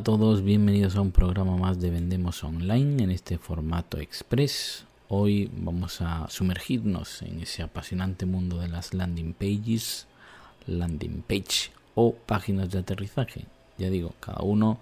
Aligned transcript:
a 0.00 0.02
todos, 0.02 0.42
bienvenidos 0.42 0.96
a 0.96 1.02
un 1.02 1.12
programa 1.12 1.58
más 1.58 1.78
de 1.78 1.90
Vendemos 1.90 2.42
Online 2.42 3.02
en 3.02 3.10
este 3.10 3.36
formato 3.36 3.98
express. 3.98 4.86
Hoy 5.10 5.50
vamos 5.54 6.00
a 6.00 6.26
sumergirnos 6.30 7.20
en 7.20 7.40
ese 7.40 7.62
apasionante 7.62 8.24
mundo 8.24 8.58
de 8.60 8.68
las 8.68 8.94
landing 8.94 9.34
pages, 9.34 10.06
landing 10.66 11.22
page 11.28 11.70
o 11.94 12.14
páginas 12.14 12.70
de 12.70 12.78
aterrizaje. 12.78 13.44
Ya 13.76 13.90
digo, 13.90 14.14
cada 14.20 14.40
uno 14.40 14.78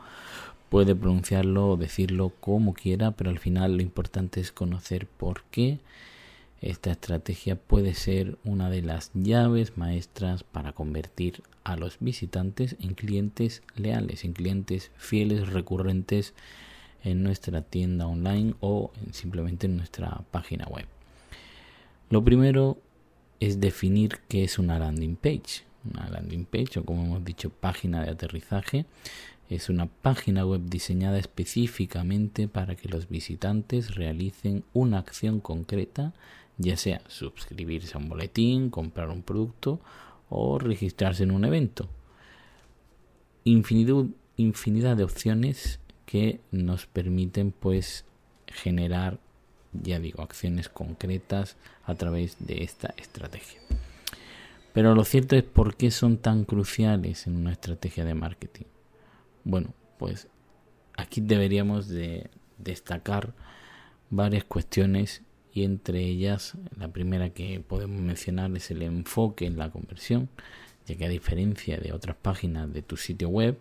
puede 0.69 0.95
pronunciarlo 0.95 1.71
o 1.71 1.77
decirlo 1.77 2.33
como 2.39 2.73
quiera, 2.73 3.11
pero 3.11 3.31
al 3.31 3.41
final 3.41 3.77
lo 3.77 3.83
importante 3.83 4.41
es 4.41 4.53
conocer 4.53 5.09
por 5.09 5.43
qué 5.51 5.81
esta 6.61 6.91
estrategia 6.91 7.57
puede 7.57 7.95
ser 7.95 8.37
una 8.45 8.69
de 8.69 8.83
las 8.83 9.11
llaves 9.15 9.77
maestras 9.77 10.43
para 10.43 10.73
convertir 10.73 11.43
a 11.63 11.77
los 11.77 11.99
visitantes 12.01 12.77
en 12.81 12.95
clientes 12.95 13.63
leales, 13.77 14.25
en 14.25 14.33
clientes 14.33 14.91
fieles, 14.97 15.49
recurrentes 15.53 16.35
en 17.05 17.23
nuestra 17.23 17.63
tienda 17.63 18.07
online 18.07 18.55
o 18.61 18.91
simplemente 19.13 19.67
en 19.67 19.77
nuestra 19.77 20.23
página 20.31 20.67
web. 20.67 20.87
Lo 22.11 22.25
primero 22.25 22.79
es 23.39 23.61
definir 23.61 24.19
qué 24.29 24.45
es 24.45 24.59
una 24.59 24.79
landing 24.79 25.17
page. 25.17 25.65
Una 25.85 26.09
landing 26.09 26.45
page 26.45 26.81
o 26.81 26.85
como 26.85 27.05
hemos 27.05 27.25
dicho 27.25 27.51
página 27.51 28.03
de 28.03 28.11
aterrizaje 28.11 28.85
es 29.49 29.69
una 29.69 29.87
página 29.87 30.45
web 30.45 30.63
diseñada 30.65 31.19
específicamente 31.19 32.49
para 32.49 32.75
que 32.77 32.89
los 32.89 33.09
visitantes 33.09 33.95
realicen 33.95 34.65
una 34.75 34.99
acción 34.99 35.41
concreta, 35.41 36.13
ya 36.59 36.77
sea 36.77 37.01
suscribirse 37.07 37.97
a 37.97 37.99
un 37.99 38.09
boletín, 38.09 38.69
comprar 38.71 39.09
un 39.09 39.23
producto 39.23 39.81
o 40.29 40.59
registrarse 40.59 41.23
en 41.23 41.31
un 41.31 41.45
evento. 41.45 41.89
Infinidad, 43.45 44.97
de 44.97 45.05
opciones 45.05 45.81
que 46.05 46.41
nos 46.51 46.87
permiten 46.87 47.53
pues 47.53 48.05
generar, 48.47 49.19
ya 49.73 49.99
digo, 49.99 50.23
acciones 50.23 50.69
concretas 50.69 51.57
a 51.85 51.95
través 51.95 52.37
de 52.41 52.63
esta 52.63 52.95
estrategia. 52.97 53.61
Pero 54.73 54.95
lo 54.95 55.05
cierto 55.05 55.35
es 55.37 55.45
por 55.45 55.77
qué 55.77 55.91
son 55.91 56.19
tan 56.19 56.45
cruciales 56.45 57.27
en 57.27 57.37
una 57.37 57.53
estrategia 57.53 58.05
de 58.05 58.15
marketing. 58.15 58.67
Bueno, 59.45 59.73
pues 59.99 60.29
aquí 60.97 61.21
deberíamos 61.21 61.89
de 61.89 62.31
destacar 62.59 63.35
varias 64.11 64.45
cuestiones 64.45 65.23
y 65.53 65.65
entre 65.65 66.01
ellas 66.01 66.55
la 66.77 66.89
primera 66.89 67.31
que 67.31 67.61
podemos 67.61 68.01
mencionar 68.01 68.55
es 68.57 68.71
el 68.71 68.83
enfoque 68.83 69.47
en 69.47 69.59
la 69.59 69.71
conversión, 69.71 70.29
ya 70.87 70.97
que 70.97 71.05
a 71.05 71.09
diferencia 71.09 71.79
de 71.79 71.93
otras 71.93 72.17
páginas 72.17 72.73
de 72.73 72.83
tu 72.83 72.97
sitio 72.97 73.29
web, 73.29 73.59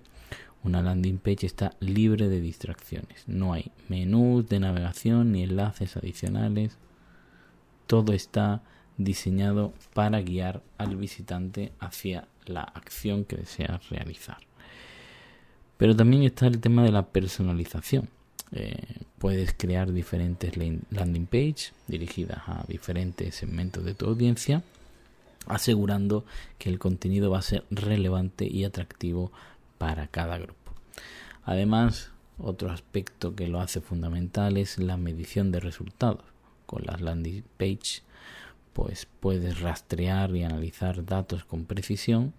una 0.63 0.81
landing 0.81 1.17
page 1.17 1.45
está 1.45 1.75
libre 1.79 2.27
de 2.27 2.41
distracciones. 2.41 3.23
No 3.27 3.53
hay 3.53 3.71
menús 3.89 4.47
de 4.49 4.59
navegación 4.59 5.31
ni 5.31 5.43
enlaces 5.43 5.95
adicionales. 5.97 6.77
Todo 7.85 8.13
está 8.13 8.61
diseñado 8.97 9.73
para 9.93 10.21
guiar 10.21 10.61
al 10.77 10.95
visitante 10.95 11.71
hacia 11.79 12.27
la 12.45 12.61
acción 12.61 13.23
que 13.23 13.37
desea 13.37 13.79
realizar. 13.89 14.39
Pero 15.77 15.95
también 15.95 16.23
está 16.23 16.47
el 16.47 16.59
tema 16.59 16.83
de 16.83 16.91
la 16.91 17.05
personalización. 17.05 18.09
Eh, 18.51 19.03
puedes 19.19 19.53
crear 19.53 19.91
diferentes 19.91 20.53
landing 20.57 21.25
page 21.25 21.73
dirigidas 21.87 22.39
a 22.47 22.65
diferentes 22.67 23.35
segmentos 23.35 23.83
de 23.83 23.93
tu 23.93 24.05
audiencia, 24.05 24.63
asegurando 25.47 26.25
que 26.57 26.69
el 26.69 26.79
contenido 26.79 27.31
va 27.31 27.39
a 27.39 27.43
ser 27.43 27.63
relevante 27.71 28.45
y 28.45 28.63
atractivo 28.63 29.31
para 29.77 30.07
cada 30.07 30.37
grupo. 30.37 30.73
Además, 31.43 32.11
otro 32.39 32.69
aspecto 32.69 33.35
que 33.35 33.47
lo 33.47 33.59
hace 33.59 33.81
fundamental 33.81 34.57
es 34.57 34.77
la 34.77 34.97
medición 34.97 35.51
de 35.51 35.59
resultados. 35.59 36.23
Con 36.65 36.83
las 36.85 37.01
landing 37.01 37.43
page, 37.57 38.01
pues 38.73 39.07
puedes 39.19 39.61
rastrear 39.61 40.35
y 40.35 40.43
analizar 40.43 41.05
datos 41.05 41.45
con 41.45 41.65
precisión 41.65 42.33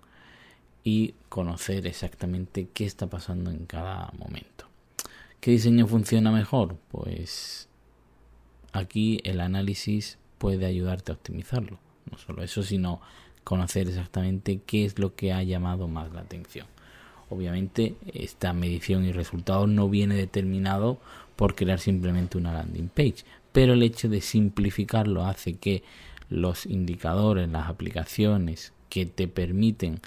y 0.84 1.14
conocer 1.28 1.86
exactamente 1.86 2.68
qué 2.72 2.84
está 2.84 3.08
pasando 3.08 3.50
en 3.50 3.66
cada 3.66 4.12
momento. 4.18 4.67
¿Qué 5.40 5.52
diseño 5.52 5.86
funciona 5.86 6.32
mejor? 6.32 6.76
Pues 6.90 7.68
aquí 8.72 9.20
el 9.24 9.40
análisis 9.40 10.18
puede 10.38 10.66
ayudarte 10.66 11.12
a 11.12 11.14
optimizarlo. 11.14 11.78
No 12.10 12.18
solo 12.18 12.42
eso, 12.42 12.62
sino 12.62 13.00
conocer 13.44 13.88
exactamente 13.88 14.60
qué 14.66 14.84
es 14.84 14.98
lo 14.98 15.14
que 15.14 15.32
ha 15.32 15.42
llamado 15.42 15.86
más 15.86 16.12
la 16.12 16.20
atención. 16.20 16.66
Obviamente 17.30 17.94
esta 18.12 18.52
medición 18.52 19.04
y 19.04 19.12
resultado 19.12 19.66
no 19.66 19.88
viene 19.88 20.16
determinado 20.16 20.98
por 21.36 21.54
crear 21.54 21.78
simplemente 21.78 22.36
una 22.36 22.52
landing 22.52 22.88
page, 22.88 23.24
pero 23.52 23.74
el 23.74 23.82
hecho 23.82 24.08
de 24.08 24.20
simplificarlo 24.20 25.24
hace 25.24 25.54
que 25.54 25.82
los 26.30 26.66
indicadores, 26.66 27.48
las 27.48 27.68
aplicaciones 27.68 28.72
que 28.88 29.06
te 29.06 29.28
permiten 29.28 30.00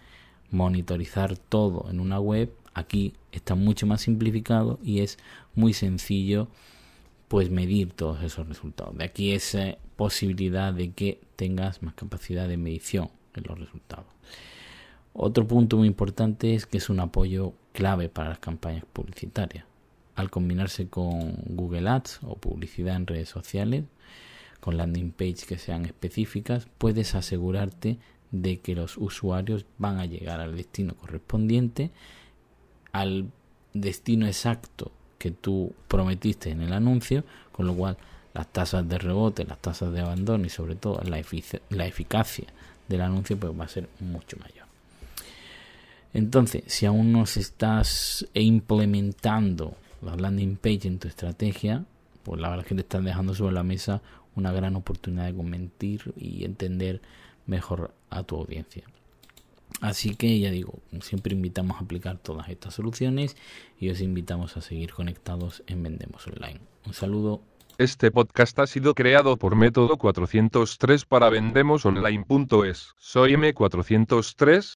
monitorizar 0.49 1.37
todo 1.37 1.89
en 1.89 1.99
una 1.99 2.19
web 2.19 2.51
Aquí 2.73 3.13
está 3.31 3.55
mucho 3.55 3.87
más 3.87 4.01
simplificado 4.01 4.79
y 4.83 4.99
es 4.99 5.17
muy 5.55 5.73
sencillo 5.73 6.47
pues 7.27 7.49
medir 7.49 7.93
todos 7.93 8.21
esos 8.23 8.47
resultados. 8.47 8.97
De 8.97 9.05
aquí 9.05 9.31
esa 9.31 9.77
posibilidad 9.95 10.73
de 10.73 10.91
que 10.91 11.21
tengas 11.37 11.81
más 11.81 11.93
capacidad 11.93 12.47
de 12.47 12.57
medición 12.57 13.09
en 13.35 13.43
los 13.47 13.57
resultados. 13.57 14.07
Otro 15.13 15.47
punto 15.47 15.77
muy 15.77 15.87
importante 15.87 16.55
es 16.55 16.65
que 16.65 16.77
es 16.77 16.89
un 16.89 16.99
apoyo 16.99 17.53
clave 17.73 18.09
para 18.09 18.29
las 18.29 18.39
campañas 18.39 18.83
publicitarias. 18.91 19.65
Al 20.15 20.29
combinarse 20.29 20.87
con 20.87 21.35
Google 21.45 21.89
Ads 21.89 22.19
o 22.23 22.35
publicidad 22.35 22.95
en 22.95 23.07
redes 23.07 23.29
sociales, 23.29 23.85
con 24.59 24.77
landing 24.77 25.11
page 25.11 25.45
que 25.47 25.57
sean 25.57 25.85
específicas, 25.85 26.67
puedes 26.77 27.15
asegurarte 27.15 27.97
de 28.31 28.59
que 28.59 28.75
los 28.75 28.97
usuarios 28.97 29.65
van 29.77 29.99
a 29.99 30.05
llegar 30.05 30.39
al 30.39 30.55
destino 30.55 30.95
correspondiente 30.95 31.91
al 32.91 33.29
destino 33.73 34.27
exacto 34.27 34.91
que 35.17 35.31
tú 35.31 35.73
prometiste 35.87 36.49
en 36.49 36.61
el 36.61 36.73
anuncio, 36.73 37.23
con 37.51 37.67
lo 37.67 37.75
cual 37.75 37.97
las 38.33 38.47
tasas 38.47 38.87
de 38.87 38.97
rebote, 38.97 39.45
las 39.45 39.59
tasas 39.59 39.91
de 39.91 40.01
abandono 40.01 40.45
y 40.45 40.49
sobre 40.49 40.75
todo 40.75 41.01
la, 41.03 41.21
la 41.69 41.85
eficacia 41.85 42.47
del 42.87 43.01
anuncio 43.01 43.37
pues 43.37 43.57
va 43.59 43.65
a 43.65 43.69
ser 43.69 43.87
mucho 43.99 44.37
mayor. 44.37 44.65
Entonces, 46.13 46.63
si 46.67 46.85
aún 46.85 47.11
no 47.11 47.25
se 47.25 47.39
estás 47.39 48.27
implementando 48.33 49.75
la 50.01 50.15
landing 50.15 50.57
page 50.57 50.87
en 50.87 50.99
tu 50.99 51.07
estrategia, 51.07 51.85
pues 52.23 52.41
la 52.41 52.49
verdad 52.49 52.65
es 52.65 52.69
que 52.69 52.75
te 52.75 52.81
están 52.81 53.05
dejando 53.05 53.33
sobre 53.33 53.53
la 53.53 53.63
mesa 53.63 54.01
una 54.35 54.51
gran 54.51 54.75
oportunidad 54.75 55.25
de 55.25 55.35
comentir 55.35 56.13
y 56.17 56.43
entender 56.45 57.01
mejor 57.45 57.93
a 58.09 58.23
tu 58.23 58.37
audiencia. 58.37 58.83
Así 59.81 60.15
que 60.15 60.39
ya 60.39 60.51
digo, 60.51 60.79
siempre 61.01 61.33
invitamos 61.33 61.77
a 61.77 61.83
aplicar 61.83 62.19
todas 62.19 62.47
estas 62.49 62.75
soluciones 62.75 63.35
y 63.79 63.89
os 63.89 63.99
invitamos 63.99 64.55
a 64.55 64.61
seguir 64.61 64.93
conectados 64.93 65.63
en 65.65 65.81
Vendemos 65.81 66.25
Online. 66.27 66.61
Un 66.85 66.93
saludo. 66.93 67.41
Este 67.79 68.11
podcast 68.11 68.59
ha 68.59 68.67
sido 68.67 68.93
creado 68.93 69.37
por 69.37 69.55
Método 69.55 69.97
403 69.97 71.05
para 71.05 71.29
vendemosonline.es. 71.29 72.93
Soy 72.99 73.33
M403 73.33 74.61